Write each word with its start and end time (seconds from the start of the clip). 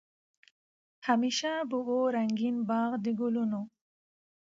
همېشه 1.07 1.51
به 1.69 1.77
وو 1.87 1.99
رنګین 2.15 2.55
باغ 2.69 2.91
د 3.03 3.05
ګلونو 3.19 3.61